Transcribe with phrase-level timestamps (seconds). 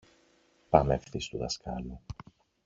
[0.69, 2.01] Πάμε ευθύς στου δασκάλου.